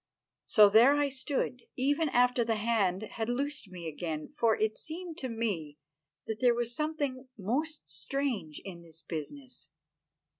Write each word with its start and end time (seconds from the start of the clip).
So 0.47 0.67
there 0.67 0.95
I 0.95 1.09
stood, 1.09 1.61
even 1.77 2.09
after 2.09 2.43
the 2.43 2.55
hand 2.55 3.03
had 3.03 3.29
loosed 3.29 3.69
me 3.69 3.87
again, 3.87 4.29
for 4.29 4.55
it 4.55 4.75
seemed 4.75 5.19
to 5.19 5.29
me 5.29 5.77
that 6.25 6.39
there 6.39 6.55
was 6.55 6.75
something 6.75 7.27
most 7.37 7.83
strange 7.87 8.59
in 8.65 8.81
this 8.81 9.01
business. 9.03 9.69